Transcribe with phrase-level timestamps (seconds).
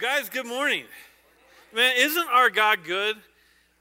[0.00, 0.84] guys, good morning.
[1.74, 3.16] Man, isn't our God good?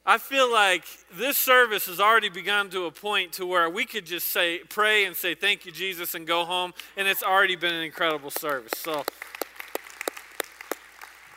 [0.06, 4.06] I feel like this service has already begun to a point to where we could
[4.06, 7.74] just say, pray and say, thank you, Jesus, and go home, and it's already been
[7.74, 8.74] an incredible service.
[8.76, 9.06] So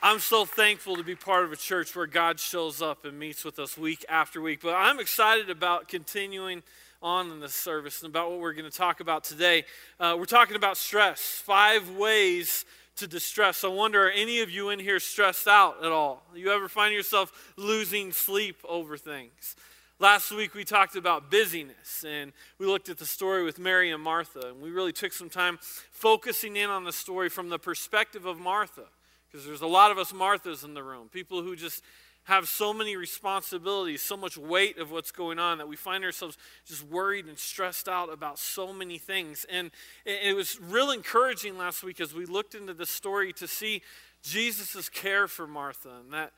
[0.03, 3.45] I'm so thankful to be part of a church where God shows up and meets
[3.45, 4.63] with us week after week.
[4.63, 6.65] But I'm excited about continuing
[7.01, 9.65] on in this service and about what we're going to talk about today.
[10.01, 12.65] Uh, we're talking about stress, five ways
[12.97, 13.65] to distress.
[13.65, 16.23] I wonder, are any of you in here stressed out at all?
[16.35, 19.57] You ever find yourself losing sleep over things?
[19.99, 24.03] Last week we talked about busyness and we looked at the story with Mary and
[24.03, 25.59] Martha, and we really took some time
[25.91, 28.85] focusing in on the story from the perspective of Martha.
[29.31, 31.83] Because there's a lot of us Marthas in the room, people who just
[32.25, 36.39] have so many responsibilities, so much weight of what's going on that we find ourselves
[36.67, 39.45] just worried and stressed out about so many things.
[39.51, 39.71] And
[40.05, 43.83] it was real encouraging last week as we looked into the story to see
[44.23, 46.33] Jesus' care for Martha and that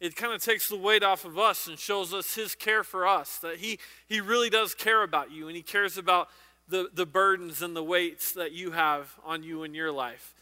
[0.00, 3.06] it kind of takes the weight off of us and shows us his care for
[3.06, 3.78] us, that he,
[4.08, 6.28] he really does care about you and he cares about
[6.68, 10.34] the, the burdens and the weights that you have on you in your life.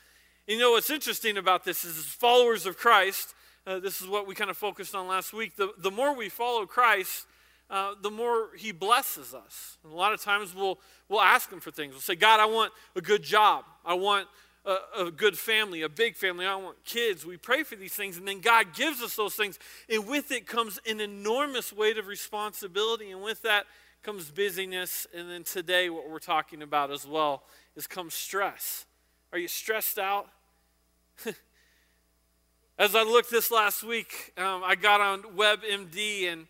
[0.47, 3.35] You know what's interesting about this is as followers of Christ,
[3.67, 5.57] uh, this is what we kind of focused on last week.
[5.57, 7.27] The, the more we follow Christ,
[7.69, 9.79] uh, the more He blesses us.
[9.85, 11.93] And a lot of times we'll, we'll ask Him for things.
[11.93, 13.65] We'll say, God, I want a good job.
[13.85, 14.29] I want
[14.65, 16.47] a, a, good family, a big family.
[16.47, 17.25] I want kids.
[17.25, 19.59] We pray for these things, and then God gives us those things.
[19.89, 23.11] And with it comes an enormous weight of responsibility.
[23.11, 23.67] And with that
[24.03, 25.07] comes busyness.
[25.15, 27.45] And then today, what we're talking about as well
[27.77, 28.87] is comes stress.
[29.33, 30.29] Are you stressed out?
[32.81, 36.47] As I looked this last week, um, I got on WebMD and,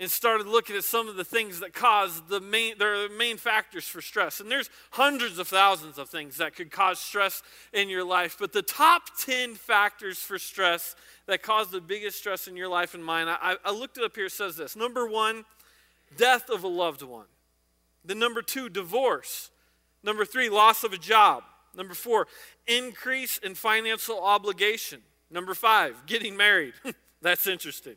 [0.00, 3.84] and started looking at some of the things that cause the main, the main factors
[3.84, 4.40] for stress.
[4.40, 8.36] And there's hundreds of thousands of things that could cause stress in your life.
[8.36, 12.94] But the top 10 factors for stress that cause the biggest stress in your life
[12.94, 14.74] and mine, I, I looked it up here, it says this.
[14.74, 15.44] Number one,
[16.16, 17.26] death of a loved one.
[18.04, 19.52] The number two, divorce.
[20.02, 21.44] Number three, loss of a job.
[21.76, 22.26] Number four,
[22.66, 25.02] increase in financial obligation.
[25.30, 26.74] Number five, getting married.
[27.22, 27.96] That's interesting.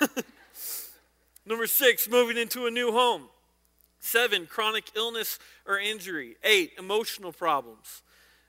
[1.46, 3.28] Number six, moving into a new home.
[4.00, 6.36] Seven, chronic illness or injury.
[6.42, 8.02] Eight, emotional problems.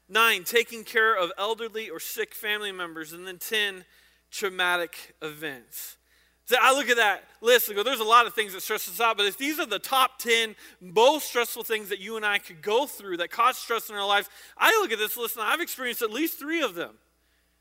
[0.10, 3.14] Nine, taking care of elderly or sick family members.
[3.14, 3.86] And then 10,
[4.32, 5.98] traumatic events.
[6.46, 8.90] So I look at that list and go, there's a lot of things that stress
[8.90, 12.26] us out, but if these are the top 10 most stressful things that you and
[12.26, 15.38] I could go through that cause stress in our lives, I look at this list
[15.38, 16.96] and I've experienced at least three of them.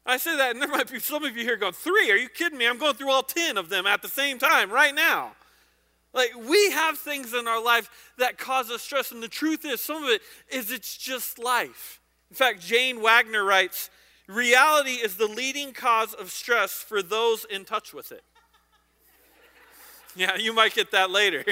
[0.04, 2.10] I say that, and there might be some of you here going, Three?
[2.10, 2.66] Are you kidding me?
[2.66, 5.32] I'm going through all 10 of them at the same time right now.
[6.12, 9.80] Like, we have things in our life that cause us stress, and the truth is,
[9.80, 10.20] some of it
[10.50, 12.00] is it's just life.
[12.30, 13.90] In fact, Jane Wagner writes,
[14.26, 18.22] Reality is the leading cause of stress for those in touch with it.
[20.16, 21.44] yeah, you might get that later.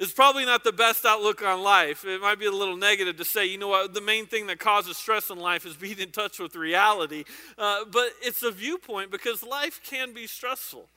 [0.00, 2.04] It's probably not the best outlook on life.
[2.04, 4.60] It might be a little negative to say, you know what, the main thing that
[4.60, 7.24] causes stress in life is being in touch with reality.
[7.58, 10.88] Uh, but it's a viewpoint because life can be stressful.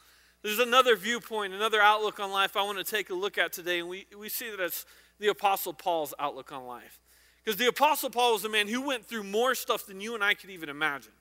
[0.44, 3.79] There's another viewpoint, another outlook on life I want to take a look at today,
[3.79, 4.85] and we, we see that it's
[5.19, 7.00] the Apostle Paul's outlook on life.
[7.44, 10.23] Because the Apostle Paul was a man who went through more stuff than you and
[10.23, 11.13] I could even imagine.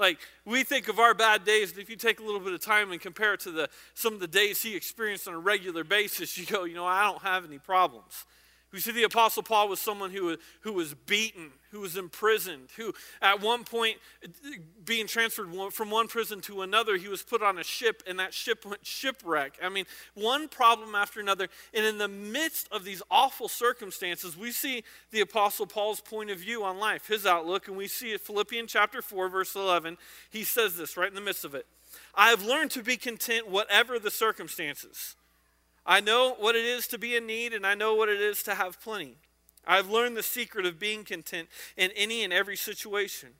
[0.00, 2.60] Like we think of our bad days, and if you take a little bit of
[2.60, 5.84] time and compare it to the, some of the days he experienced on a regular
[5.84, 8.24] basis, you go, you know, I don't have any problems.
[8.72, 12.94] We see the Apostle Paul was someone who, who was beaten, who was imprisoned, who
[13.20, 13.96] at one point,
[14.84, 18.32] being transferred from one prison to another, he was put on a ship, and that
[18.32, 19.58] ship went shipwreck.
[19.60, 21.48] I mean, one problem after another.
[21.74, 26.38] And in the midst of these awful circumstances, we see the Apostle Paul's point of
[26.38, 29.98] view on life, his outlook, and we see it Philippians chapter 4, verse 11.
[30.30, 31.66] He says this right in the midst of it
[32.14, 35.16] I have learned to be content, whatever the circumstances.
[35.90, 38.44] I know what it is to be in need, and I know what it is
[38.44, 39.16] to have plenty.
[39.66, 43.30] I've learned the secret of being content in any and every situation,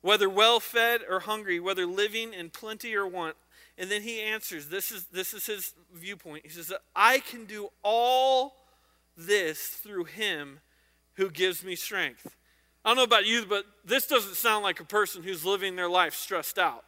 [0.00, 3.36] whether well fed or hungry, whether living in plenty or want.
[3.78, 6.44] And then he answers this is, this is his viewpoint.
[6.44, 8.56] He says, I can do all
[9.16, 10.58] this through him
[11.14, 12.34] who gives me strength.
[12.84, 15.88] I don't know about you, but this doesn't sound like a person who's living their
[15.88, 16.84] life stressed out.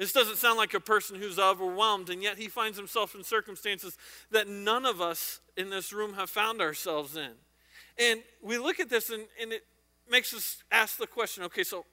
[0.00, 3.98] This doesn't sound like a person who's overwhelmed, and yet he finds himself in circumstances
[4.30, 7.32] that none of us in this room have found ourselves in.
[7.98, 9.62] And we look at this, and, and it
[10.10, 11.84] makes us ask the question okay, so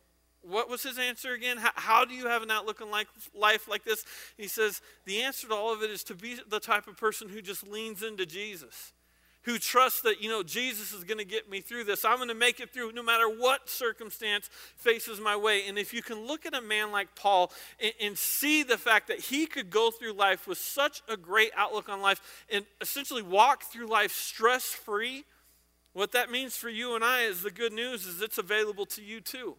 [0.42, 1.58] what was his answer again?
[1.58, 4.06] How, how, do you have an outlook on life, life like this?
[4.38, 7.28] He says, the answer to all of it is to be the type of person
[7.28, 8.94] who just leans into Jesus
[9.48, 12.04] who trust that, you know, Jesus is going to get me through this.
[12.04, 15.66] I'm going to make it through no matter what circumstance faces my way.
[15.70, 19.08] And if you can look at a man like Paul and, and see the fact
[19.08, 23.22] that he could go through life with such a great outlook on life and essentially
[23.22, 25.24] walk through life stress free,
[25.94, 29.02] what that means for you and I is the good news is it's available to
[29.02, 29.56] you too.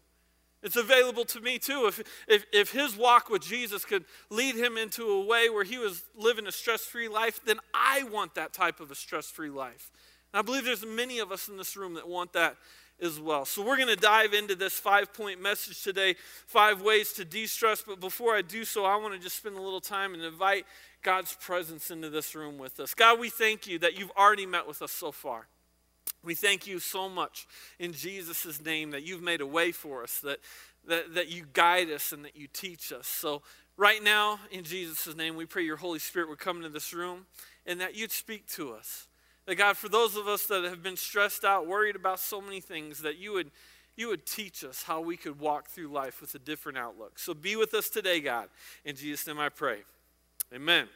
[0.63, 1.87] It's available to me too.
[1.87, 5.79] If, if, if his walk with Jesus could lead him into a way where he
[5.79, 9.51] was living a stress free life, then I want that type of a stress free
[9.51, 9.91] life.
[10.33, 12.57] And I believe there's many of us in this room that want that
[13.01, 13.45] as well.
[13.45, 16.17] So we're going to dive into this five point message today
[16.47, 17.83] five ways to de stress.
[17.87, 20.67] But before I do so, I want to just spend a little time and invite
[21.03, 22.95] God's presence into this room with us.
[22.95, 25.47] God, we thank you that you've already met with us so far.
[26.25, 27.47] We thank you so much
[27.79, 30.41] in Jesus' name that you've made a way for us, that,
[30.87, 33.07] that, that you guide us and that you teach us.
[33.07, 33.43] So,
[33.77, 37.27] right now, in Jesus' name, we pray your Holy Spirit would come into this room
[37.67, 39.07] and that you'd speak to us.
[39.47, 42.61] That, God, for those of us that have been stressed out, worried about so many
[42.61, 43.51] things, that you would,
[43.97, 47.19] you would teach us how we could walk through life with a different outlook.
[47.19, 48.49] So, be with us today, God.
[48.85, 49.79] In Jesus' name I pray.
[50.53, 50.89] Amen.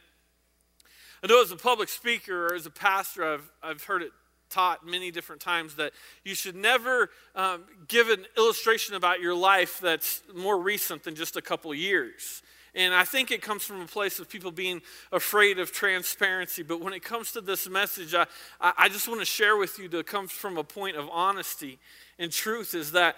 [1.23, 4.11] I know as a public speaker or as a pastor, I've, I've heard it
[4.53, 9.79] taught many different times that you should never um, give an illustration about your life
[9.81, 12.43] that's more recent than just a couple years.
[12.75, 16.63] And I think it comes from a place of people being afraid of transparency.
[16.63, 18.25] But when it comes to this message, I,
[18.59, 21.79] I just want to share with you to come from a point of honesty
[22.19, 23.15] and truth is that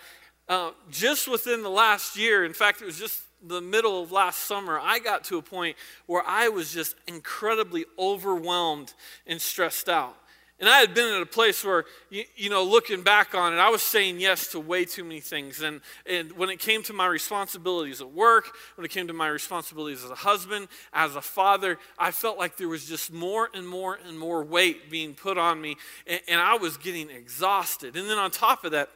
[0.47, 4.41] uh, just within the last year, in fact, it was just the middle of last
[4.41, 8.93] summer, I got to a point where I was just incredibly overwhelmed
[9.27, 10.15] and stressed out.
[10.57, 13.57] And I had been at a place where, you, you, know, looking back on it,
[13.57, 15.61] I was saying yes to way too many things.
[15.61, 19.27] And, and when it came to my responsibilities at work, when it came to my
[19.27, 23.67] responsibilities as a husband, as a father, I felt like there was just more and
[23.67, 25.75] more and more weight being put on me.
[26.07, 27.97] And, and I was getting exhausted.
[27.97, 28.89] And then on top of that,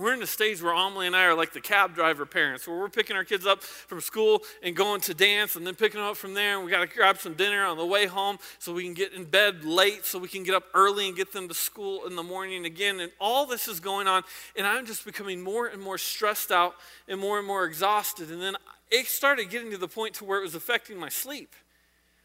[0.00, 2.78] we're in a stage where Amelie and I are like the cab driver parents, where
[2.78, 6.08] we're picking our kids up from school and going to dance and then picking them
[6.08, 6.56] up from there.
[6.56, 9.12] And we got to grab some dinner on the way home so we can get
[9.12, 12.16] in bed late, so we can get up early and get them to school in
[12.16, 13.00] the morning again.
[13.00, 14.22] And all this is going on.
[14.56, 16.74] And I'm just becoming more and more stressed out
[17.06, 18.30] and more and more exhausted.
[18.30, 18.56] And then
[18.90, 21.54] it started getting to the point to where it was affecting my sleep.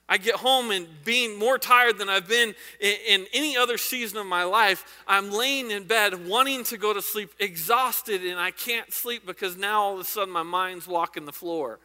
[0.08, 4.20] I get home and being more tired than I've been in, in, any other season
[4.20, 8.52] of my life, I'm laying in bed wanting to go to sleep, exhausted, and I
[8.52, 11.80] can't sleep because now all of a sudden my mind's walking the floor.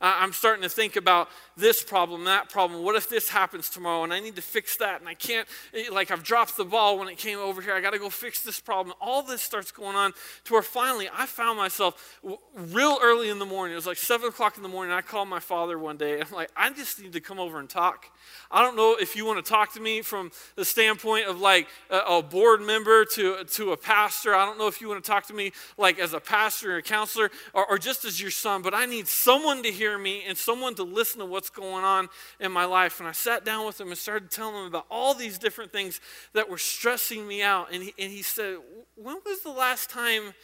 [0.00, 1.28] I'm starting to think about
[1.58, 2.82] this problem, that problem.
[2.82, 5.84] What if this happens tomorrow and I need to fix that and I can't, eh,
[5.92, 7.74] like, I've dropped the ball when it came over here.
[7.74, 8.94] I got to go fix this problem.
[9.00, 10.12] All this starts going on
[10.44, 12.18] to where finally I found myself
[12.54, 13.72] real early in the morning.
[13.72, 14.92] It was like 7 o'clock in the morning.
[14.92, 16.20] I called my father one day.
[16.20, 18.06] I'm like, I just need to come over and talk.
[18.50, 21.68] I don't know if you want to talk to me from the standpoint of like
[21.90, 24.34] a, a board member to, to a pastor.
[24.34, 26.76] I don't know if you want to talk to me like as a pastor or
[26.78, 30.24] a counselor or, or just as your son, but I need someone to hear me
[30.26, 32.08] and someone to listen to what's going on
[32.40, 33.00] in my life.
[33.00, 36.00] And I sat down with him and started telling him about all these different things
[36.32, 37.72] that were stressing me out.
[37.72, 38.58] And he, and he said,
[38.96, 40.34] When was the last time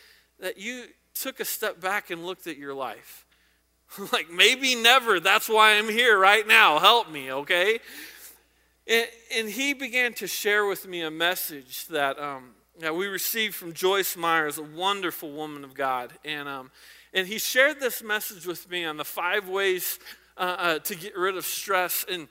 [0.41, 0.85] that you
[1.15, 3.27] took a step back and looked at your life?
[4.13, 5.21] like, maybe never.
[5.21, 6.79] That's why I'm here right now.
[6.79, 7.79] Help me, okay?
[8.87, 12.51] And, and he began to share with me a message that, um,
[12.81, 16.13] that we received from Joyce Myers, a wonderful woman of God.
[16.25, 16.71] And um,
[17.15, 20.01] and he shared this message with me on the five ways
[20.37, 22.05] uh, uh, to get rid of stress.
[22.11, 22.29] And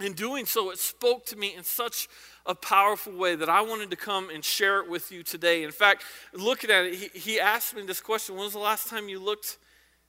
[0.00, 2.08] in doing so, it spoke to me in such
[2.46, 5.62] a powerful way that I wanted to come and share it with you today.
[5.62, 8.88] In fact, looking at it, he, he asked me this question When was the last
[8.88, 9.58] time you looked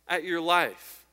[0.08, 1.06] at your life?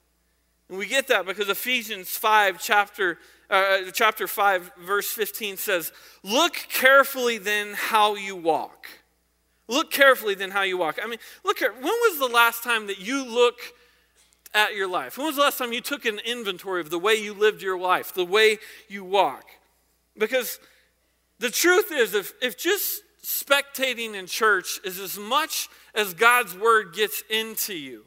[0.68, 3.18] And we get that because Ephesians 5, chapter,
[3.50, 8.86] uh, chapter 5, verse 15 says, Look carefully then how you walk
[9.70, 10.98] Look carefully then how you walk.
[11.00, 13.54] I mean, look at when was the last time that you look
[14.54, 15.16] at your life?
[15.16, 17.78] When was the last time you took an inventory of the way you lived your
[17.78, 19.44] life, the way you walk?
[20.16, 20.58] Because
[21.38, 26.94] the truth is, if, if just spectating in church is as much as God's word
[26.94, 28.04] gets into you,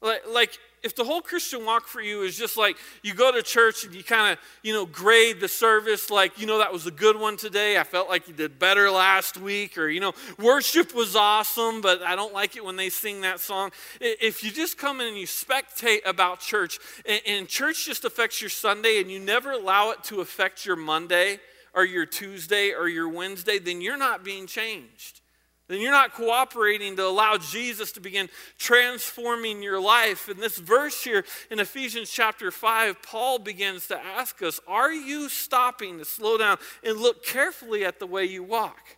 [0.00, 3.42] like, like if the whole Christian walk for you is just like you go to
[3.42, 6.86] church and you kind of, you know, grade the service like, you know, that was
[6.86, 7.78] a good one today.
[7.78, 9.78] I felt like you did better last week.
[9.78, 13.40] Or, you know, worship was awesome, but I don't like it when they sing that
[13.40, 13.70] song.
[14.00, 18.40] If you just come in and you spectate about church and, and church just affects
[18.40, 21.38] your Sunday and you never allow it to affect your Monday
[21.74, 25.21] or your Tuesday or your Wednesday, then you're not being changed.
[25.68, 28.28] Then you're not cooperating to allow Jesus to begin
[28.58, 30.28] transforming your life.
[30.28, 35.28] In this verse here in Ephesians chapter 5, Paul begins to ask us Are you
[35.28, 38.96] stopping to slow down and look carefully at the way you walk?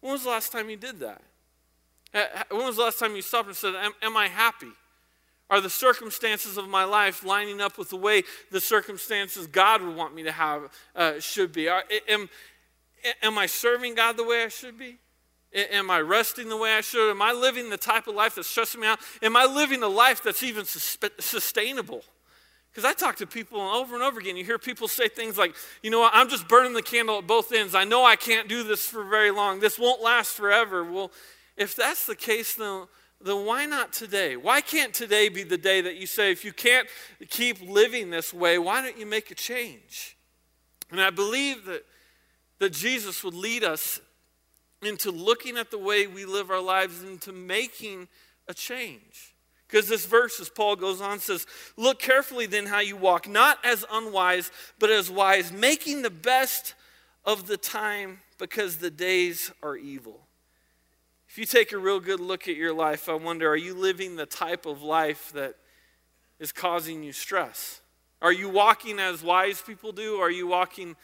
[0.00, 1.22] When was the last time you did that?
[2.50, 4.70] When was the last time you stopped and said, Am, am I happy?
[5.48, 9.94] Are the circumstances of my life lining up with the way the circumstances God would
[9.94, 11.68] want me to have uh, should be?
[11.68, 12.28] Are, am,
[13.22, 14.98] am I serving God the way I should be?
[15.52, 17.10] Am I resting the way I should?
[17.10, 18.98] Am I living the type of life that's stressing me out?
[19.22, 22.02] Am I living a life that's even sustainable?
[22.70, 24.36] Because I talk to people over and over again.
[24.36, 27.26] You hear people say things like, you know what, I'm just burning the candle at
[27.26, 27.74] both ends.
[27.74, 29.60] I know I can't do this for very long.
[29.60, 30.84] This won't last forever.
[30.84, 31.10] Well,
[31.56, 32.86] if that's the case, then,
[33.18, 34.36] then why not today?
[34.36, 36.86] Why can't today be the day that you say, if you can't
[37.30, 40.18] keep living this way, why don't you make a change?
[40.90, 41.82] And I believe that,
[42.58, 44.00] that Jesus would lead us
[44.86, 48.08] into looking at the way we live our lives into making
[48.48, 49.34] a change.
[49.66, 53.58] Because this verse, as Paul goes on, says, Look carefully then how you walk, not
[53.64, 56.74] as unwise, but as wise, making the best
[57.24, 60.26] of the time because the days are evil.
[61.28, 64.16] If you take a real good look at your life, I wonder are you living
[64.16, 65.56] the type of life that
[66.38, 67.80] is causing you stress?
[68.22, 70.96] Are you walking as wise people do, or are you walking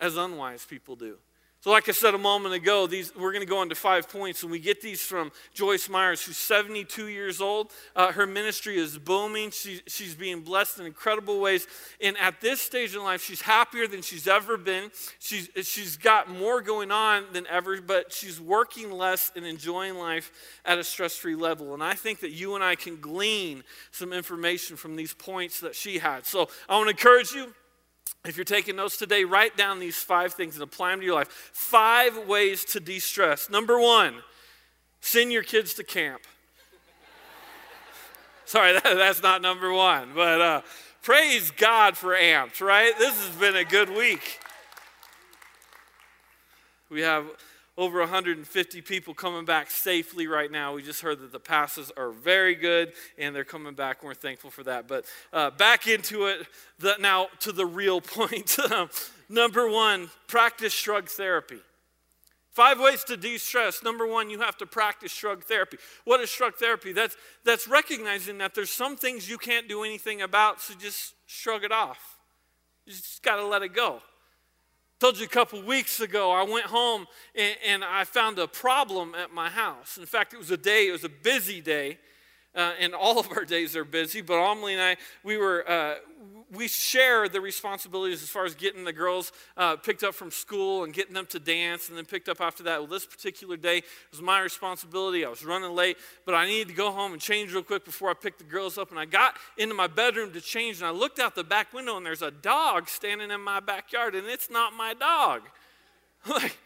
[0.00, 1.18] as unwise people do?
[1.62, 4.42] So, like I said a moment ago, these, we're going to go into five points,
[4.42, 7.70] and we get these from Joyce Myers, who's 72 years old.
[7.94, 9.50] Uh, her ministry is booming.
[9.50, 11.66] She, she's being blessed in incredible ways.
[12.00, 14.90] And at this stage in life, she's happier than she's ever been.
[15.18, 20.32] She's, she's got more going on than ever, but she's working less and enjoying life
[20.64, 21.74] at a stress free level.
[21.74, 25.74] And I think that you and I can glean some information from these points that
[25.74, 26.24] she had.
[26.24, 27.52] So, I want to encourage you
[28.24, 31.14] if you're taking notes today, write down these five things and apply them to your
[31.14, 31.28] life.
[31.28, 33.48] Five ways to de stress.
[33.48, 34.16] Number one,
[35.00, 36.22] send your kids to camp.
[38.44, 40.60] Sorry, that, that's not number one, but uh,
[41.02, 42.92] praise God for amps, right?
[42.98, 44.40] This has been a good week.
[46.90, 47.24] We have
[47.80, 50.74] over 150 people coming back safely right now.
[50.74, 54.14] We just heard that the passes are very good and they're coming back, and we're
[54.14, 54.86] thankful for that.
[54.86, 56.46] But uh, back into it
[56.78, 58.58] the, now to the real point.
[59.30, 61.60] Number one, practice shrug therapy.
[62.50, 63.82] Five ways to de stress.
[63.82, 65.78] Number one, you have to practice shrug therapy.
[66.04, 66.92] What is shrug therapy?
[66.92, 71.64] That's, that's recognizing that there's some things you can't do anything about, so just shrug
[71.64, 72.18] it off.
[72.84, 74.02] You just got to let it go
[75.00, 79.14] told you a couple weeks ago i went home and, and, i found a problem
[79.14, 79.96] at my house.
[79.96, 81.98] In fact it was a day it was a busy day
[82.54, 85.94] uh, and all of our days are busy but Amelie and i we were uh,
[86.52, 90.84] we share the responsibilities as far as getting the girls uh, picked up from school
[90.84, 92.80] and getting them to dance and then picked up after that.
[92.80, 95.24] Well, this particular day was my responsibility.
[95.24, 98.10] I was running late, but I needed to go home and change real quick before
[98.10, 98.90] I picked the girls up.
[98.90, 101.96] And I got into my bedroom to change, and I looked out the back window,
[101.96, 105.42] and there's a dog standing in my backyard, and it's not my dog.
[106.28, 106.58] like,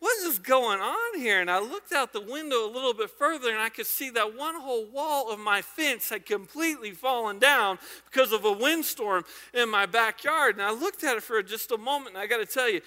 [0.00, 1.40] what is going on here?
[1.40, 4.36] And I looked out the window a little bit further and I could see that
[4.36, 7.78] one whole wall of my fence had completely fallen down
[8.10, 10.54] because of a windstorm in my backyard.
[10.54, 12.80] And I looked at it for just a moment and I got to tell you,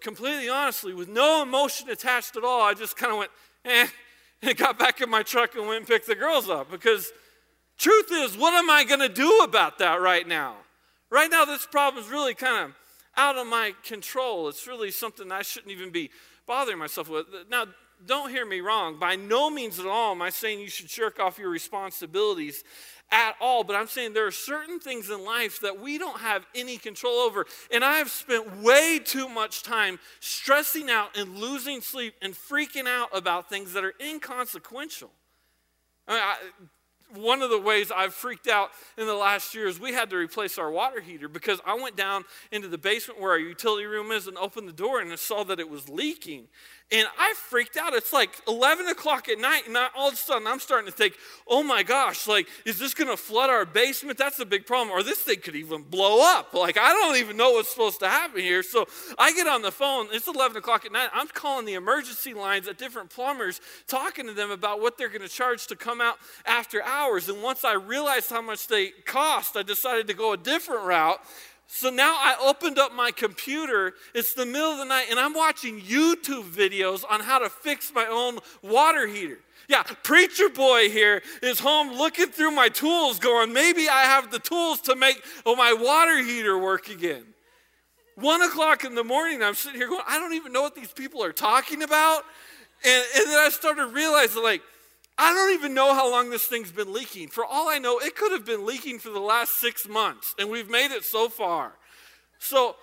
[0.00, 3.30] completely honestly, with no emotion attached at all, I just kind of went,
[3.66, 3.88] eh,
[4.42, 7.12] and got back in my truck and went and picked the girls up because
[7.76, 10.54] truth is, what am I going to do about that right now?
[11.10, 12.76] Right now, this problem is really kind of
[13.16, 14.48] out of my control.
[14.48, 16.10] It's really something I shouldn't even be
[16.46, 17.26] bothering myself with.
[17.50, 17.66] Now,
[18.04, 18.98] don't hear me wrong.
[18.98, 22.62] By no means at all am I saying you should shirk off your responsibilities
[23.10, 26.44] at all, but I'm saying there are certain things in life that we don't have
[26.54, 27.46] any control over.
[27.72, 32.86] And I have spent way too much time stressing out and losing sleep and freaking
[32.86, 35.10] out about things that are inconsequential.
[36.08, 36.36] I mean, I,
[37.14, 40.16] one of the ways I've freaked out in the last year is we had to
[40.16, 44.10] replace our water heater because I went down into the basement where our utility room
[44.10, 46.48] is and opened the door and I saw that it was leaking.
[46.92, 47.94] And I freaked out.
[47.94, 50.96] It's like 11 o'clock at night, and I, all of a sudden I'm starting to
[50.96, 51.14] think,
[51.48, 54.18] oh my gosh, like, is this going to flood our basement?
[54.18, 54.90] That's a big problem.
[54.90, 56.54] Or this thing could even blow up.
[56.54, 58.62] Like, I don't even know what's supposed to happen here.
[58.62, 58.86] So
[59.18, 60.06] I get on the phone.
[60.12, 61.08] It's 11 o'clock at night.
[61.12, 65.22] I'm calling the emergency lines at different plumbers, talking to them about what they're going
[65.22, 67.28] to charge to come out after hours.
[67.28, 71.20] And once I realized how much they cost, I decided to go a different route
[71.66, 73.94] so now I opened up my computer.
[74.14, 77.92] It's the middle of the night, and I'm watching YouTube videos on how to fix
[77.94, 79.38] my own water heater.
[79.68, 84.38] Yeah, preacher boy here is home looking through my tools, going, maybe I have the
[84.38, 87.24] tools to make my water heater work again.
[88.14, 90.92] One o'clock in the morning, I'm sitting here going, I don't even know what these
[90.92, 92.22] people are talking about.
[92.84, 94.62] And, and then I started realizing, like,
[95.18, 97.28] I don't even know how long this thing's been leaking.
[97.28, 100.50] For all I know, it could have been leaking for the last six months, and
[100.50, 101.72] we've made it so far.
[102.38, 102.76] So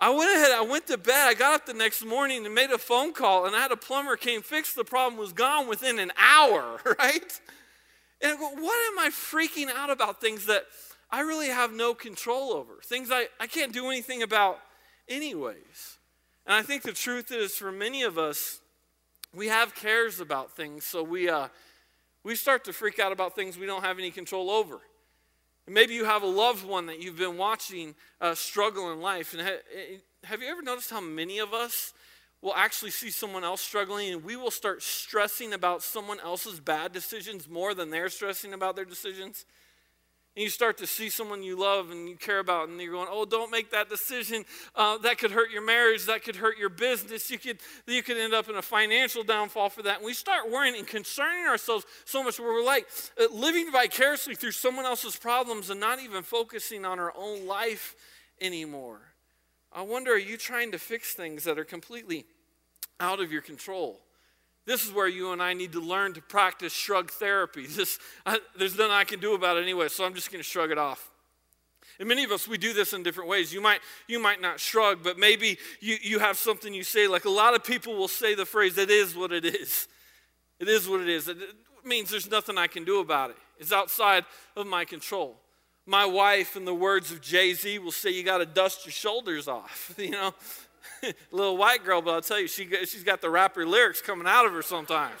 [0.00, 2.70] I went ahead, I went to bed, I got up the next morning and made
[2.70, 5.98] a phone call, and I had a plumber came fix the problem, was gone within
[5.98, 7.40] an hour, right?
[8.20, 10.66] And I go, what am I freaking out about things that
[11.10, 12.74] I really have no control over?
[12.84, 14.58] Things I, I can't do anything about
[15.08, 15.98] anyways.
[16.46, 18.60] And I think the truth is, for many of us,
[19.36, 21.48] we have cares about things, so we, uh,
[22.24, 24.80] we start to freak out about things we don't have any control over.
[25.66, 29.34] And maybe you have a loved one that you've been watching uh, struggle in life.
[29.34, 31.92] And ha- eh, have you ever noticed how many of us
[32.40, 36.92] will actually see someone else struggling and we will start stressing about someone else's bad
[36.92, 39.44] decisions more than they're stressing about their decisions?
[40.36, 43.08] And you start to see someone you love and you care about, and you're going,
[43.10, 44.44] "Oh, don't make that decision.
[44.74, 46.04] Uh, that could hurt your marriage.
[46.04, 47.30] That could hurt your business.
[47.30, 50.50] You could you could end up in a financial downfall for that." And we start
[50.50, 52.86] worrying and concerning ourselves so much, where we're like
[53.18, 57.96] uh, living vicariously through someone else's problems and not even focusing on our own life
[58.40, 59.00] anymore.
[59.72, 62.26] I wonder, are you trying to fix things that are completely
[63.00, 64.05] out of your control?
[64.66, 67.66] This is where you and I need to learn to practice shrug therapy.
[67.76, 70.48] This, I, there's nothing I can do about it anyway, so I'm just going to
[70.48, 71.10] shrug it off.
[71.98, 73.52] And many of us, we do this in different ways.
[73.52, 77.06] You might, you might not shrug, but maybe you, you have something you say.
[77.06, 79.88] Like a lot of people will say the phrase, it is what it is.
[80.58, 81.28] It is what it is.
[81.28, 81.38] It
[81.84, 83.36] means there's nothing I can do about it.
[83.58, 84.24] It's outside
[84.56, 85.36] of my control.
[85.86, 88.92] My wife, in the words of Jay Z, will say, You got to dust your
[88.92, 89.94] shoulders off.
[89.98, 90.34] You know,
[91.30, 94.46] little white girl, but I'll tell you, she, she's got the rapper lyrics coming out
[94.46, 95.20] of her sometimes.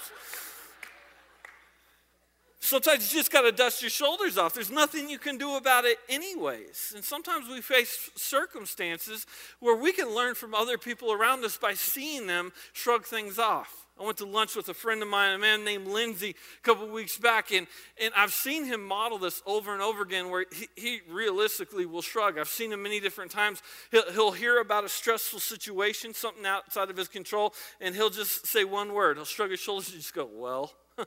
[2.66, 4.52] Sometimes you just got to dust your shoulders off.
[4.52, 6.94] There's nothing you can do about it, anyways.
[6.96, 9.24] And sometimes we face circumstances
[9.60, 13.85] where we can learn from other people around us by seeing them shrug things off.
[13.98, 16.86] I went to lunch with a friend of mine, a man named Lindsay, a couple
[16.86, 17.66] weeks back, and,
[17.98, 22.02] and I've seen him model this over and over again where he, he realistically will
[22.02, 22.38] shrug.
[22.38, 23.62] I've seen him many different times.
[23.90, 28.46] He'll, he'll hear about a stressful situation, something outside of his control, and he'll just
[28.46, 29.16] say one word.
[29.16, 30.72] He'll shrug his shoulders and just go, Well.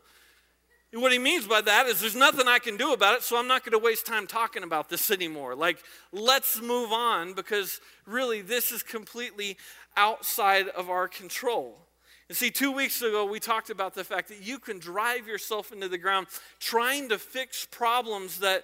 [0.93, 3.48] what he means by that is there's nothing I can do about it, so I'm
[3.48, 5.55] not going to waste time talking about this anymore.
[5.55, 5.77] Like,
[6.12, 9.58] let's move on because really this is completely
[9.95, 11.78] outside of our control.
[12.30, 15.72] And see, two weeks ago, we talked about the fact that you can drive yourself
[15.72, 16.28] into the ground
[16.60, 18.63] trying to fix problems that,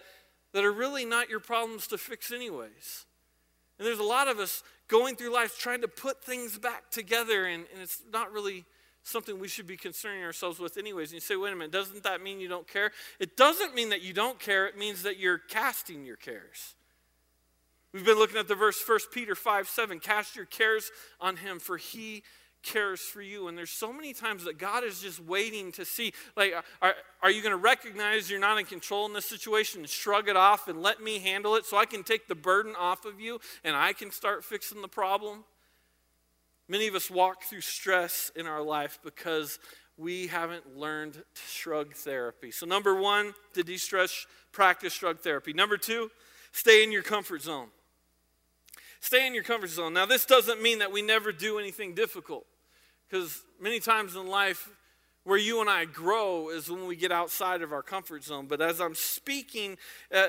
[0.53, 3.05] that are really not your problems to fix, anyways.
[3.79, 7.45] And there's a lot of us going through life trying to put things back together,
[7.45, 8.65] and, and it's not really
[9.01, 11.09] something we should be concerning ourselves with, anyways.
[11.09, 12.91] And you say, wait a minute, doesn't that mean you don't care?
[13.19, 16.75] It doesn't mean that you don't care, it means that you're casting your cares.
[17.93, 19.99] We've been looking at the verse 1 Peter 5 7.
[19.99, 22.23] Cast your cares on him, for he
[22.65, 23.47] cares for you.
[23.47, 27.31] And there's so many times that God is just waiting to see, like, are, are
[27.31, 30.67] you going to recognize you're not in control in this situation and shrug it off
[30.67, 33.75] and let me handle it so I can take the burden off of you and
[33.75, 35.45] I can start fixing the problem?
[36.67, 39.59] Many of us walk through stress in our life because
[39.97, 42.51] we haven't learned to shrug therapy.
[42.51, 45.53] So, number one, to de stress, practice shrug therapy.
[45.53, 46.09] Number two,
[46.51, 47.67] stay in your comfort zone.
[48.99, 49.93] Stay in your comfort zone.
[49.93, 52.47] Now, this doesn't mean that we never do anything difficult.
[53.15, 54.69] Because many times in life,
[55.23, 58.45] where you and I grow is when we get outside of our comfort zone.
[58.45, 59.77] But as I'm speaking
[60.13, 60.27] uh,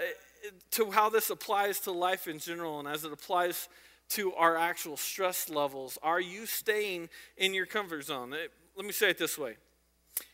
[0.71, 3.69] to how this applies to life in general and as it applies
[4.11, 8.33] to our actual stress levels, are you staying in your comfort zone?
[8.33, 8.37] Uh,
[8.77, 9.57] let me say it this way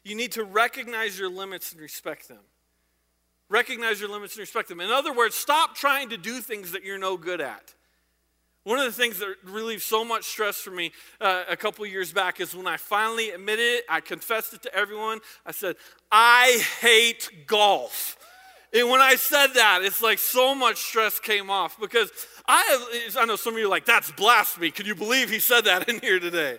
[0.04, 2.44] you need to recognize your limits and respect them.
[3.48, 4.80] Recognize your limits and respect them.
[4.80, 7.72] In other words, stop trying to do things that you're no good at.
[8.64, 12.12] One of the things that relieved so much stress for me uh, a couple years
[12.12, 15.18] back is when I finally admitted it, I confessed it to everyone.
[15.44, 15.76] I said,
[16.12, 18.16] I hate golf.
[18.72, 22.10] And when I said that, it's like so much stress came off because
[22.46, 24.70] I, have, I know some of you are like, that's blasphemy.
[24.70, 26.58] Can you believe he said that in here today?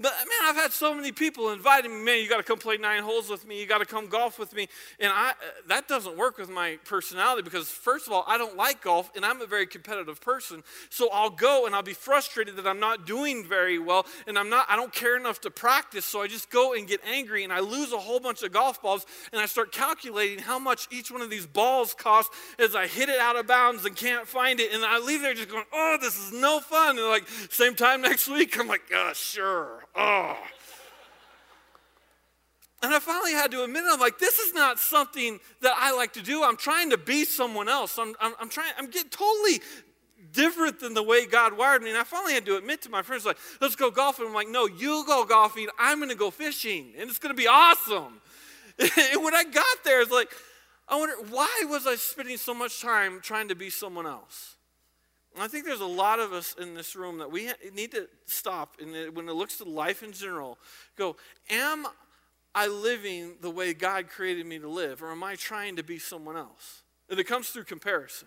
[0.00, 2.76] But man, I've had so many people inviting me, man, you got to come play
[2.76, 3.60] nine holes with me.
[3.60, 4.68] You got to come golf with me.
[5.00, 5.32] And I, uh,
[5.66, 9.24] that doesn't work with my personality because, first of all, I don't like golf and
[9.24, 10.62] I'm a very competitive person.
[10.88, 14.48] So I'll go and I'll be frustrated that I'm not doing very well and I'm
[14.48, 16.04] not, I don't care enough to practice.
[16.04, 18.80] So I just go and get angry and I lose a whole bunch of golf
[18.80, 22.30] balls and I start calculating how much each one of these balls cost
[22.60, 24.72] as I hit it out of bounds and can't find it.
[24.72, 26.98] And I leave there just going, oh, this is no fun.
[26.98, 30.36] And like, same time next week, I'm like, oh, sure oh.
[32.82, 33.90] And I finally had to admit it.
[33.90, 36.44] I'm like, this is not something that I like to do.
[36.44, 37.98] I'm trying to be someone else.
[37.98, 39.60] I'm, I'm, I'm trying, I'm getting totally
[40.32, 41.90] different than the way God wired me.
[41.90, 44.26] And I finally had to admit to my friends, like, let's go golfing.
[44.26, 45.66] I'm like, no, you go golfing.
[45.76, 46.92] I'm going to go fishing.
[46.96, 48.20] And it's going to be awesome.
[48.78, 50.30] and when I got there, it's like,
[50.88, 54.54] I wonder, why was I spending so much time trying to be someone else?
[55.38, 58.08] And I think there's a lot of us in this room that we need to
[58.26, 60.58] stop and when it looks to life in general,
[60.96, 61.14] go,
[61.48, 61.86] am
[62.56, 66.00] I living the way God created me to live, or am I trying to be
[66.00, 66.82] someone else?
[67.08, 68.26] And it comes through comparison.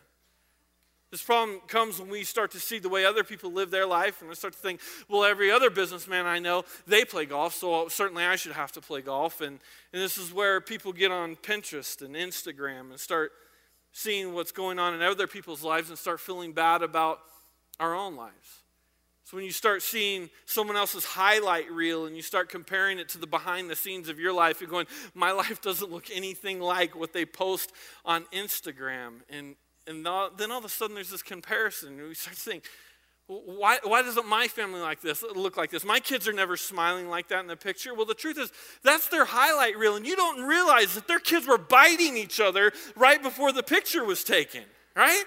[1.12, 4.22] This problem comes when we start to see the way other people live their life
[4.22, 7.90] and we start to think, well, every other businessman I know, they play golf, so
[7.90, 9.42] certainly I should have to play golf.
[9.42, 9.60] And,
[9.92, 13.34] and this is where people get on Pinterest and Instagram and start
[13.92, 17.20] seeing what's going on in other people's lives and start feeling bad about
[17.80, 18.62] our own lives.
[19.24, 23.18] So when you start seeing someone else's highlight reel and you start comparing it to
[23.18, 26.96] the behind the scenes of your life, you're going, my life doesn't look anything like
[26.96, 27.72] what they post
[28.04, 29.22] on Instagram.
[29.30, 29.56] And,
[29.88, 32.00] and then all of a sudden there's this comparison.
[32.00, 32.66] And we start think,
[33.32, 35.86] why, why doesn't my family like this look like this?
[35.86, 37.94] My kids are never smiling like that in the picture.
[37.94, 38.52] Well, the truth is,
[38.84, 42.74] that's their highlight reel, and you don't realize that their kids were biting each other
[42.96, 44.64] right before the picture was taken,
[44.96, 45.24] right?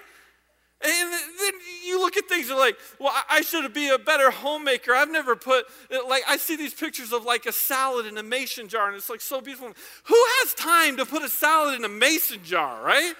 [0.81, 4.93] And then you look at things and like, well, I should be a better homemaker.
[4.93, 5.65] I've never put,
[6.07, 9.09] like, I see these pictures of like a salad in a mason jar, and it's
[9.09, 9.71] like so beautiful.
[10.03, 13.13] Who has time to put a salad in a mason jar, right?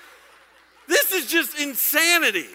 [0.87, 2.49] This is just insanity.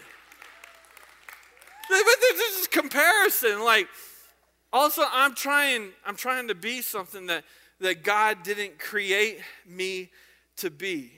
[1.90, 3.64] But this is comparison.
[3.64, 3.88] Like,
[4.72, 7.44] also, I'm trying, I'm trying to be something that,
[7.80, 10.10] that God didn't create me
[10.58, 11.12] to be.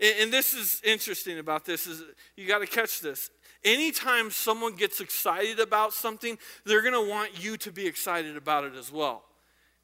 [0.00, 2.02] And this is interesting about this is
[2.36, 3.30] you got to catch this.
[3.62, 8.64] Anytime someone gets excited about something, they're going to want you to be excited about
[8.64, 9.24] it as well.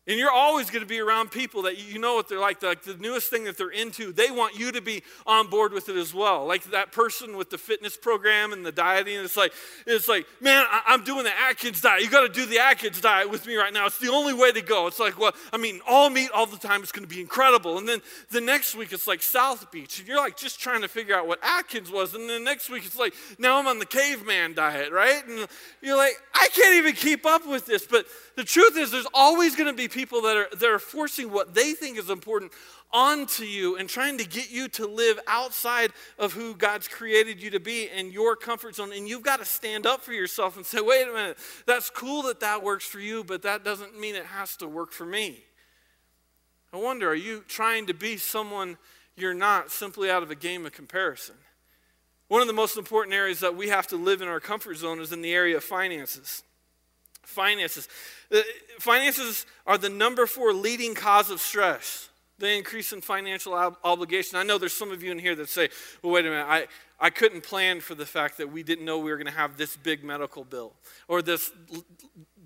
[0.09, 2.83] And you're always going to be around people that you know what they're like, like
[2.83, 4.13] the newest thing that they're into.
[4.13, 6.47] They want you to be on board with it as well.
[6.47, 9.19] Like that person with the fitness program and the dieting.
[9.19, 9.53] It's like,
[9.85, 12.03] it's like, man, I, am doing the Atkins diet.
[12.03, 13.87] You got to do the Atkins diet with me right now.
[13.87, 14.87] It's the only way to go.
[14.87, 17.77] It's like, well, I mean, all meat all the time is going to be incredible.
[17.77, 20.89] And then the next week it's like South Beach, and you're like just trying to
[20.89, 22.15] figure out what Atkins was.
[22.15, 25.27] And then next week it's like, now I'm on the caveman diet, right?
[25.27, 25.49] And
[25.83, 27.85] you're like, I can't even keep up with this.
[27.87, 31.33] But the truth is, there's always going to be people that are, that are forcing
[31.33, 32.53] what they think is important
[32.93, 37.49] onto you and trying to get you to live outside of who God's created you
[37.51, 38.93] to be in your comfort zone.
[38.93, 42.23] And you've got to stand up for yourself and say, wait a minute, that's cool
[42.25, 45.39] that that works for you, but that doesn't mean it has to work for me.
[46.75, 48.77] I wonder, are you trying to be someone
[49.17, 51.37] you're not simply out of a game of comparison?
[52.29, 55.01] One of the most important areas that we have to live in our comfort zone
[55.01, 56.43] is in the area of finances.
[57.27, 57.89] Finances.
[58.33, 58.41] Uh,
[58.79, 62.09] finances are the number four leading cause of stress.
[62.39, 64.39] The increase in financial ob- obligation.
[64.39, 65.69] I know there's some of you in here that say,
[66.03, 66.67] well, wait a minute, I,
[67.01, 69.57] I couldn't plan for the fact that we didn't know we were going to have
[69.57, 70.73] this big medical bill
[71.09, 71.85] or this l-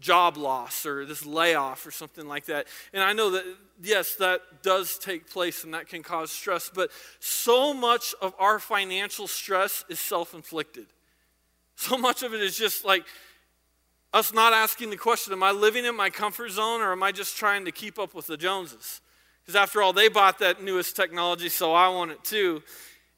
[0.01, 2.67] job loss or this layoff or something like that.
[2.95, 3.45] And I know that,
[3.83, 8.59] yes, that does take place and that can cause stress, but so much of our
[8.59, 10.87] financial stress is self inflicted.
[11.77, 13.05] So much of it is just like,
[14.13, 17.13] us not asking the question, am I living in my comfort zone or am I
[17.13, 19.01] just trying to keep up with the Joneses?
[19.43, 22.63] Because after all, they bought that newest technology, so I want it too.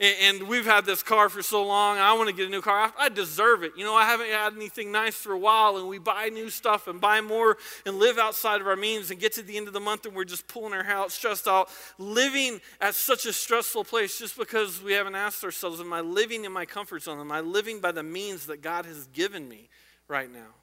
[0.01, 2.93] And we've had this car for so long, I want to get a new car.
[2.99, 3.73] I deserve it.
[3.77, 6.89] You know, I haven't had anything nice for a while, and we buy new stuff
[6.89, 9.75] and buy more and live outside of our means and get to the end of
[9.75, 13.33] the month and we're just pulling our hair out, stressed out, living at such a
[13.33, 17.21] stressful place just because we haven't asked ourselves, Am I living in my comfort zone?
[17.21, 19.69] Am I living by the means that God has given me
[20.09, 20.62] right now?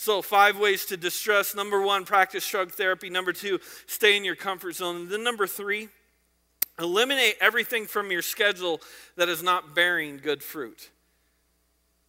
[0.00, 1.56] So, five ways to distress.
[1.56, 3.10] Number one, practice shrug therapy.
[3.10, 3.58] Number two,
[3.88, 4.94] stay in your comfort zone.
[4.94, 5.88] And then number three,
[6.78, 8.80] eliminate everything from your schedule
[9.16, 10.90] that is not bearing good fruit.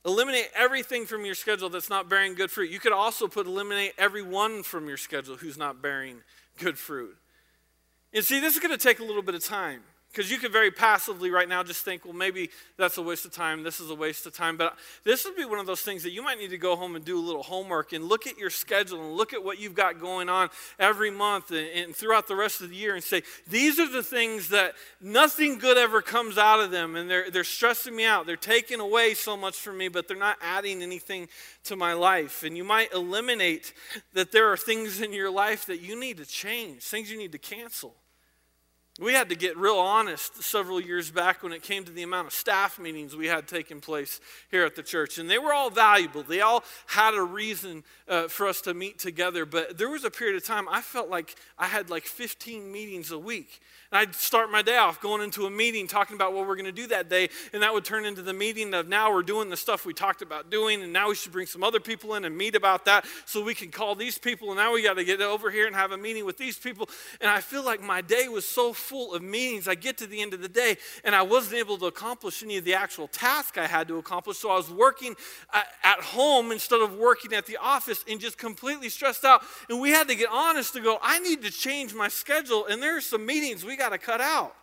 [0.06, 2.70] Eliminate everything from your schedule that's not bearing good fruit.
[2.70, 6.22] You could also put eliminate everyone from your schedule who's not bearing
[6.60, 7.18] good fruit.
[8.14, 9.82] And see, this is going to take a little bit of time.
[10.12, 13.32] Because you could very passively right now just think, well, maybe that's a waste of
[13.32, 13.62] time.
[13.62, 14.58] This is a waste of time.
[14.58, 16.96] But this would be one of those things that you might need to go home
[16.96, 19.76] and do a little homework and look at your schedule and look at what you've
[19.76, 23.22] got going on every month and, and throughout the rest of the year and say,
[23.48, 26.96] these are the things that nothing good ever comes out of them.
[26.96, 28.26] And they're, they're stressing me out.
[28.26, 31.28] They're taking away so much from me, but they're not adding anything
[31.66, 32.42] to my life.
[32.42, 33.74] And you might eliminate
[34.14, 37.32] that there are things in your life that you need to change, things you need
[37.34, 37.94] to cancel.
[39.00, 42.28] We had to get real honest several years back when it came to the amount
[42.28, 44.20] of staff meetings we had taking place
[44.52, 45.18] here at the church.
[45.18, 46.22] And they were all valuable.
[46.22, 49.46] They all had a reason uh, for us to meet together.
[49.46, 53.12] But there was a period of time I felt like I had like 15 meetings
[53.12, 53.62] a week.
[53.92, 56.66] And I'd start my day off going into a meeting talking about what we're going
[56.66, 57.30] to do that day.
[57.54, 60.22] And that would turn into the meeting of now we're doing the stuff we talked
[60.22, 60.84] about doing.
[60.84, 63.56] And now we should bring some other people in and meet about that so we
[63.56, 64.50] can call these people.
[64.50, 66.88] And now we got to get over here and have a meeting with these people.
[67.20, 69.68] And I feel like my day was so full of meetings.
[69.68, 72.58] I get to the end of the day and I wasn't able to accomplish any
[72.58, 74.38] of the actual task I had to accomplish.
[74.38, 75.16] So I was working
[75.52, 79.42] uh, at home instead of working at the office and just completely stressed out.
[79.68, 82.68] And we had to get honest to go, I need to change my schedule.
[82.68, 84.56] And there are some meetings we got to cut out.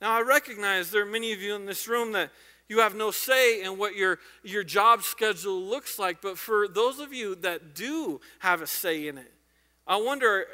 [0.00, 2.30] Now, I recognize there are many of you in this room that
[2.68, 7.00] you have no say in what your, your job schedule looks like, but for those
[7.00, 9.32] of you that do have a say in it,
[9.86, 10.46] I wonder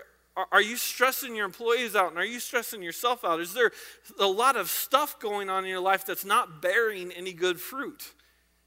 [0.53, 3.41] are, you stressing your employees out and are you stressing yourself out?
[3.41, 3.73] Is there
[4.21, 8.13] a lot of stuff going on in your life that's not bearing any good fruit?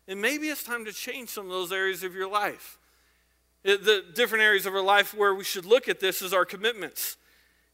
[0.08, 2.78] And maybe it's time to change some of those areas of your life.
[3.64, 7.16] The different areas of our life where we should look at this is our commitments.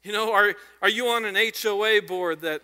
[0.04, 2.62] You know, are, are you on an HOA board that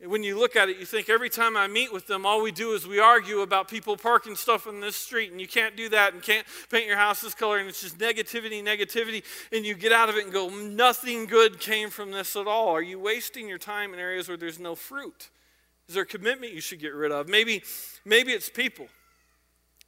[0.00, 2.52] when you look at it, you think every time I meet with them, all we
[2.52, 5.88] do is we argue about people parking stuff in this street, and you can't do
[5.90, 9.22] that, and can't paint your house this color, and it's just negativity, negativity,
[9.52, 12.68] and you get out of it and go, nothing good came from this at all.
[12.68, 15.30] Are you wasting your time in areas where there's no fruit?
[15.88, 17.28] Is there a commitment you should get rid of?
[17.28, 17.62] Maybe,
[18.04, 18.88] maybe it's people.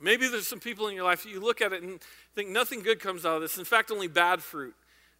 [0.00, 2.00] Maybe there's some people in your life that you look at it and
[2.34, 3.56] think nothing good comes out of this.
[3.58, 4.74] In fact, only bad fruit.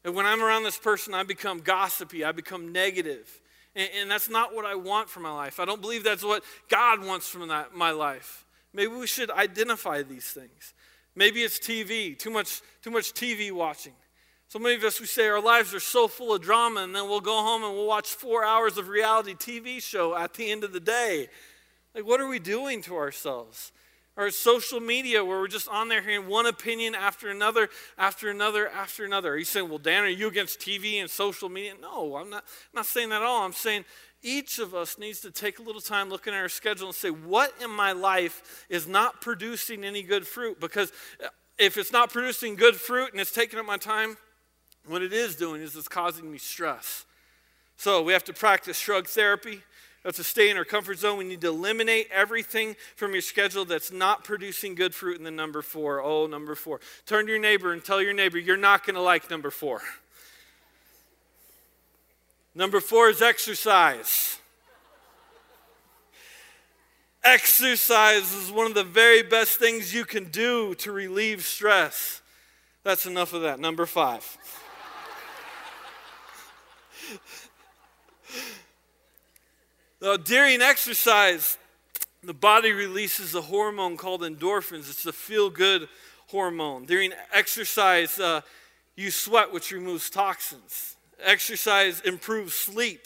[0.07, 3.29] And when I'm around this person, I become gossipy, I become negative.
[3.75, 5.59] And, and that's not what I want for my life.
[5.59, 8.47] I don't believe that's what God wants from that, my life.
[8.73, 10.75] Maybe we should identify these things.
[11.17, 13.95] Maybe it's TV, too much, too much TV watching.
[14.47, 17.09] So many of us, we say our lives are so full of drama, and then
[17.09, 20.63] we'll go home and we'll watch four hours of reality TV show at the end
[20.63, 21.27] of the day.
[21.97, 23.73] Like, what are we doing to ourselves?
[24.17, 28.69] Or social media where we're just on there hearing one opinion after another, after another,
[28.69, 29.35] after another.
[29.35, 31.75] Are you saying, well, Dan, are you against TV and social media?
[31.81, 33.45] No, I'm not, I'm not saying that at all.
[33.45, 33.85] I'm saying
[34.23, 37.11] each of us needs to take a little time looking at our schedule and say,
[37.11, 40.59] what in my life is not producing any good fruit?
[40.61, 44.17] Because uh, if it's not producing good fruit and it's taking up my time,
[44.87, 47.05] what it is doing is it's causing me stress.
[47.77, 49.63] So we have to practice shrug therapy
[50.15, 51.19] to stay in our comfort zone.
[51.19, 55.31] We need to eliminate everything from your schedule that's not producing good fruit in the
[55.31, 56.01] number four.
[56.01, 56.81] Oh, number four.
[57.05, 59.83] Turn to your neighbor and tell your neighbor, you're not going to like number four.
[62.55, 64.39] Number four is exercise.
[67.23, 72.23] Exercise is one of the very best things you can do to relieve stress.
[72.85, 73.59] That's enough of that.
[73.59, 74.39] Number five.
[80.07, 81.59] Uh, during exercise,
[82.23, 84.89] the body releases a hormone called endorphins.
[84.89, 85.89] It's the feel good
[86.29, 86.85] hormone.
[86.85, 88.43] During exercise, uh,
[88.95, 90.95] you sweat, which removes toxins.
[91.21, 93.05] Exercise improves sleep.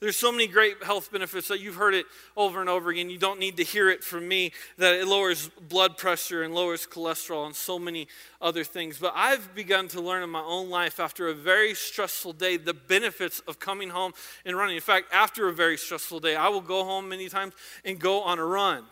[0.00, 2.06] There's so many great health benefits that you've heard it
[2.36, 3.10] over and over again.
[3.10, 6.86] You don't need to hear it from me that it lowers blood pressure and lowers
[6.86, 8.06] cholesterol and so many
[8.40, 8.98] other things.
[8.98, 12.74] But I've begun to learn in my own life after a very stressful day the
[12.74, 14.12] benefits of coming home
[14.44, 14.76] and running.
[14.76, 18.22] In fact, after a very stressful day, I will go home many times and go
[18.22, 18.84] on a run.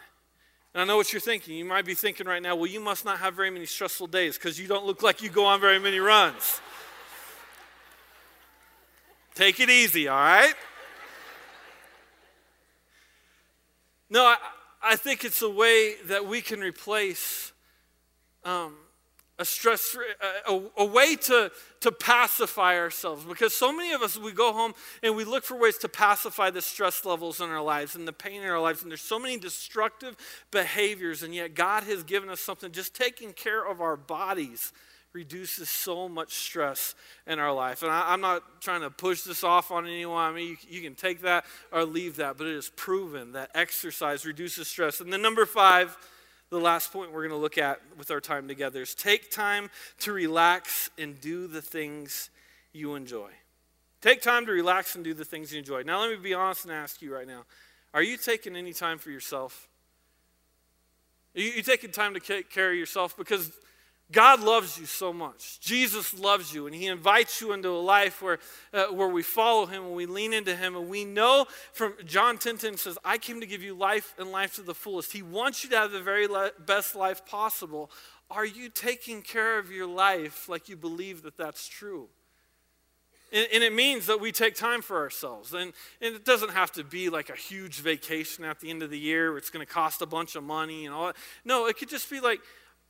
[0.75, 1.57] And I know what you're thinking.
[1.57, 4.37] You might be thinking right now, well, you must not have very many stressful days
[4.37, 6.61] because you don't look like you go on very many runs.
[9.37, 10.55] Take it easy, all right?
[14.09, 14.37] No, I,
[14.83, 17.53] I think it's a way that we can replace
[18.45, 18.75] um,
[19.39, 19.97] a stress,
[20.49, 23.25] a, a, way to, to pacify ourselves.
[23.25, 26.51] Because so many of us, we go home and we look for ways to pacify
[26.51, 28.83] the stress levels in our lives and the pain in our lives.
[28.83, 30.17] And there's so many destructive
[30.51, 34.73] behaviors, and yet God has given us something just taking care of our bodies
[35.13, 36.95] reduces so much stress
[37.27, 37.83] in our life.
[37.83, 40.23] And I, am not trying to push this off on anyone.
[40.23, 43.51] I mean, you, you, can take that or leave that, but it is proven that
[43.55, 45.01] exercise reduces stress.
[45.01, 45.97] And then, number five,
[46.51, 49.71] the last point we're going to look at with our time together is take time
[50.01, 52.31] to relax and do the things
[52.73, 53.31] you enjoy.
[54.01, 55.83] Take time to relax and do the things you enjoy.
[55.83, 57.45] Now, let me be honest and ask you right now
[57.95, 59.69] are you taking any time for yourself?
[61.35, 63.17] Are you, you taking time to take care of yourself?
[63.17, 63.51] Because
[64.13, 65.59] God loves you so much.
[65.59, 68.39] Jesus loves you, and He invites you into a life where,
[68.73, 70.77] uh, where we follow Him and we lean into Him.
[70.77, 74.31] And we know from John 10 10 says, I came to give you life and
[74.31, 75.13] life to the fullest.
[75.13, 77.91] He wants you to have the very le- best life possible.
[78.31, 82.09] Are you taking care of your life like you believe that that's true?
[83.33, 85.53] And, and it means that we take time for ourselves.
[85.53, 88.91] And, and it doesn't have to be like a huge vacation at the end of
[88.91, 91.17] the year where it's going to cost a bunch of money and all that.
[91.45, 92.41] No, it could just be like,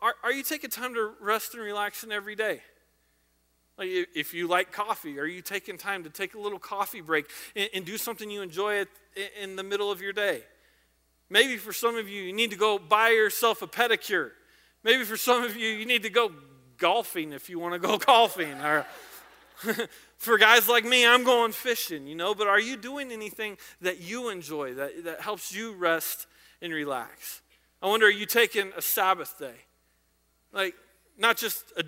[0.00, 2.61] are, are you taking time to rest and relax in every day?
[3.78, 7.26] Like if you like coffee, are you taking time to take a little coffee break
[7.54, 8.88] and, and do something you enjoy at,
[9.40, 10.42] in the middle of your day?
[11.28, 14.30] Maybe for some of you, you need to go buy yourself a pedicure.
[14.85, 16.30] Maybe for some of you, you need to go
[16.78, 18.52] golfing if you want to go golfing.
[18.52, 18.87] Or
[20.18, 22.35] for guys like me, I'm going fishing, you know.
[22.35, 26.26] But are you doing anything that you enjoy, that, that helps you rest
[26.62, 27.42] and relax?
[27.82, 29.54] I wonder, are you taking a Sabbath day?
[30.57, 30.75] Like,
[31.16, 31.85] not just a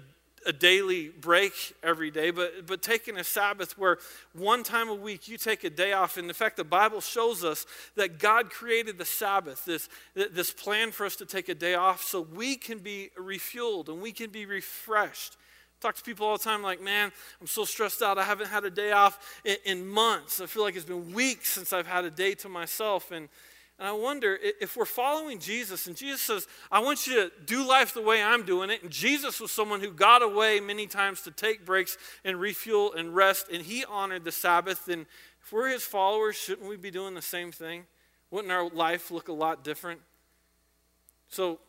[0.46, 1.52] a daily break
[1.82, 3.98] every day, but, but taking a Sabbath where
[4.32, 6.16] one time a week you take a day off.
[6.16, 10.90] And in fact, the Bible shows us that God created the Sabbath, this, this plan
[10.90, 14.30] for us to take a day off so we can be refueled and we can
[14.30, 15.36] be refreshed.
[15.80, 18.18] Talk to people all the time like, man, I'm so stressed out.
[18.18, 20.40] I haven't had a day off in, in months.
[20.40, 23.12] I feel like it's been weeks since I've had a day to myself.
[23.12, 23.28] And
[23.78, 27.66] and I wonder if we're following Jesus, and Jesus says, I want you to do
[27.66, 28.82] life the way I'm doing it.
[28.82, 33.14] And Jesus was someone who got away many times to take breaks and refuel and
[33.14, 34.88] rest, and he honored the Sabbath.
[34.88, 35.06] And
[35.44, 37.84] if we're his followers, shouldn't we be doing the same thing?
[38.32, 40.00] Wouldn't our life look a lot different?
[41.28, 41.60] So,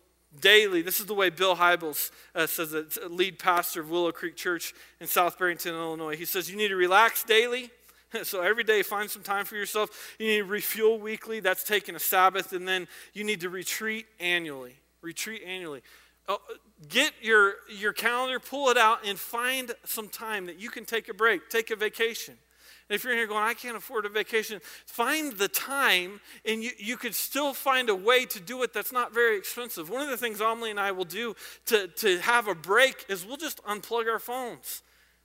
[0.42, 4.36] daily, this is the way Bill Hybels uh, says it, lead pastor of Willow Creek
[4.36, 6.16] Church in South Barrington, Illinois.
[6.16, 7.70] He says, You need to relax daily
[8.24, 10.16] so every day, find some time for yourself.
[10.20, 11.40] You need to refuel weekly.
[11.40, 12.54] That's taking a Sabbath.
[12.54, 14.76] And then you need to retreat annually.
[15.02, 15.82] Retreat annually.
[16.28, 16.40] Oh,
[16.88, 21.10] get your, your calendar, pull it out, and find some time that you can take
[21.10, 22.36] a break, take a vacation.
[22.90, 26.72] And if you're here going, I can't afford a vacation, find the time and you,
[26.78, 29.90] you could still find a way to do it that's not very expensive.
[29.90, 31.36] One of the things Amelie and I will do
[31.68, 34.82] to, to have a break is we'll just unplug our phones.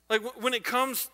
[0.09, 1.09] Like when it comes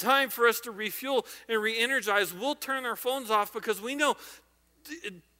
[0.00, 3.94] time for us to refuel and re energize, we'll turn our phones off because we
[3.94, 4.16] know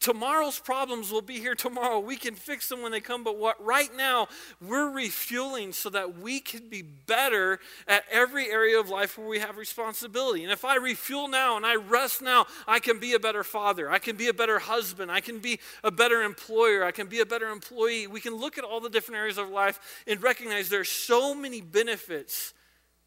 [0.01, 1.99] tomorrow's problems will be here tomorrow.
[1.99, 4.29] We can fix them when they come, but what right now
[4.61, 9.38] we're refueling so that we can be better at every area of life where we
[9.38, 10.42] have responsibility.
[10.42, 13.90] And if I refuel now and I rest now, I can be a better father.
[13.90, 15.11] I can be a better husband.
[15.11, 16.85] I can be a better employer.
[16.85, 18.07] I can be a better employee.
[18.07, 21.35] We can look at all the different areas of life and recognize there are so
[21.35, 22.55] many benefits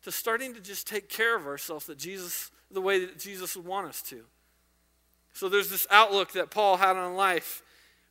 [0.04, 3.66] to starting to just take care of ourselves that Jesus, the way that Jesus would
[3.66, 4.24] want us to.
[5.34, 7.64] So there's this outlook that Paul had on life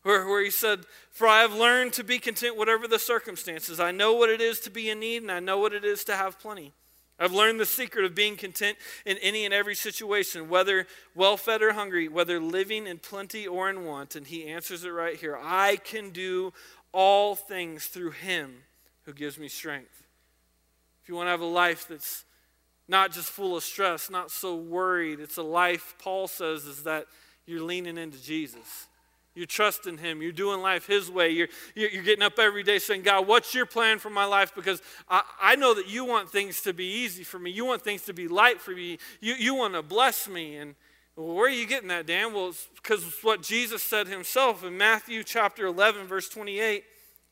[0.02, 3.78] where, where he said, For I have learned to be content whatever the circumstances.
[3.78, 6.04] I know what it is to be in need, and I know what it is
[6.04, 6.72] to have plenty.
[7.18, 8.76] I've learned the secret of being content
[9.06, 13.70] in any and every situation, whether well fed or hungry, whether living in plenty or
[13.70, 14.16] in want.
[14.16, 16.52] And he answers it right here I can do
[16.90, 18.64] all things through him
[19.04, 20.01] who gives me strength.
[21.02, 22.24] If you want to have a life that's
[22.88, 27.06] not just full of stress, not so worried, it's a life, Paul says, is that
[27.46, 28.86] you're leaning into Jesus.
[29.34, 30.20] You're trusting Him.
[30.20, 31.30] You're doing life His way.
[31.30, 34.54] You're, you're getting up every day saying, God, what's your plan for my life?
[34.54, 37.50] Because I, I know that you want things to be easy for me.
[37.50, 38.98] You want things to be light for me.
[39.20, 40.56] You, you want to bless me.
[40.56, 40.74] And
[41.16, 42.34] well, where are you getting that, Dan?
[42.34, 46.84] Well, it's because it's what Jesus said Himself in Matthew chapter 11, verse 28.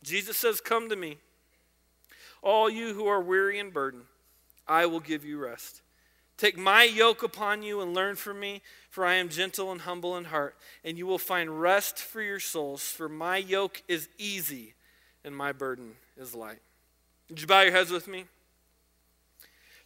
[0.02, 1.18] Jesus says, Come to me.
[2.42, 4.04] All you who are weary and burdened,
[4.66, 5.82] I will give you rest.
[6.36, 10.16] Take my yoke upon you and learn from me, for I am gentle and humble
[10.16, 12.82] in heart, and you will find rest for your souls.
[12.82, 14.72] For my yoke is easy
[15.22, 16.60] and my burden is light.
[17.28, 18.24] Would you bow your heads with me?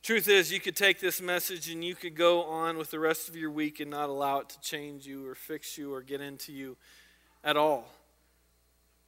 [0.05, 3.29] Truth is, you could take this message and you could go on with the rest
[3.29, 6.21] of your week and not allow it to change you or fix you or get
[6.21, 6.77] into you
[7.43, 7.89] at all.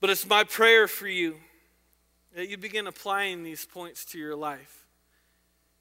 [0.00, 1.36] But it's my prayer for you
[2.36, 4.84] that you begin applying these points to your life.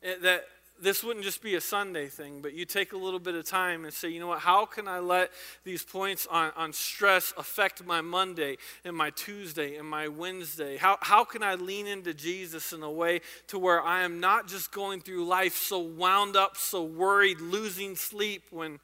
[0.01, 0.45] That
[0.81, 3.83] this wouldn't just be a Sunday thing, but you take a little bit of time
[3.83, 5.31] and say, you know what, how can I let
[5.65, 10.77] these points on, on stress affect my Monday and my Tuesday and my Wednesday?
[10.77, 14.47] How, how can I lean into Jesus in a way to where I am not
[14.47, 18.79] just going through life so wound up, so worried, losing sleep when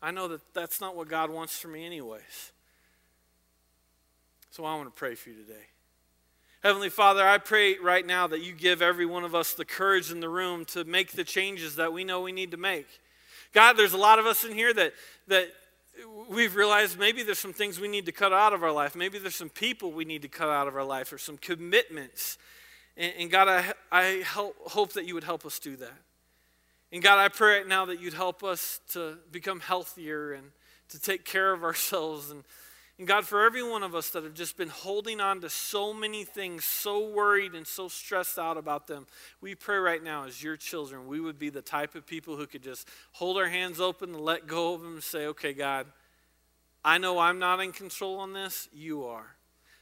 [0.00, 2.52] I know that that's not what God wants for me, anyways?
[4.52, 5.66] So I want to pray for you today.
[6.60, 10.10] Heavenly Father, I pray right now that you give every one of us the courage
[10.10, 12.88] in the room to make the changes that we know we need to make.
[13.54, 14.92] God, there's a lot of us in here that,
[15.28, 15.52] that
[16.28, 18.96] we've realized maybe there's some things we need to cut out of our life.
[18.96, 22.38] Maybe there's some people we need to cut out of our life or some commitments.
[22.96, 25.96] And, and God, I, I help, hope that you would help us do that.
[26.90, 30.50] And God, I pray right now that you'd help us to become healthier and
[30.88, 32.42] to take care of ourselves and
[32.98, 35.94] and God, for every one of us that have just been holding on to so
[35.94, 39.06] many things, so worried and so stressed out about them,
[39.40, 42.46] we pray right now as your children, we would be the type of people who
[42.46, 45.86] could just hold our hands open and let go of them and say, okay, God,
[46.84, 49.37] I know I'm not in control on this, you are.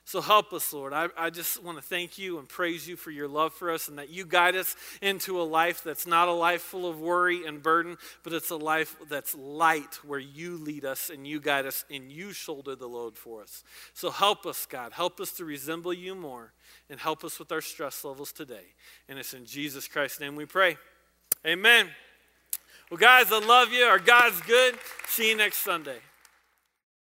[0.07, 0.93] So help us, Lord.
[0.93, 3.89] I, I just want to thank you and praise you for your love for us
[3.89, 7.45] and that you guide us into a life that's not a life full of worry
[7.45, 11.67] and burden, but it's a life that's light where you lead us and you guide
[11.67, 13.65] us and you shoulder the load for us.
[13.95, 14.93] So help us, God.
[14.93, 16.53] Help us to resemble you more
[16.89, 18.75] and help us with our stress levels today.
[19.09, 20.77] And it's in Jesus Christ's name we pray.
[21.45, 21.89] Amen.
[22.93, 23.83] Well, guys, I love you.
[23.83, 24.77] Our God's good.
[25.09, 25.99] See you next Sunday.